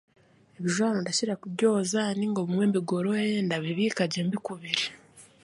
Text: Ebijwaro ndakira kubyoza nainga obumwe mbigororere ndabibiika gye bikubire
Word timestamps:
Ebijwaro 0.57 0.97
ndakira 1.01 1.39
kubyoza 1.41 2.01
nainga 2.17 2.39
obumwe 2.41 2.65
mbigororere 2.69 3.37
ndabibiika 3.43 4.03
gye 4.11 4.21
bikubire 4.31 4.85